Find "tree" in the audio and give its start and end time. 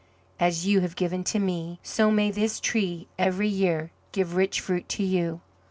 2.59-3.05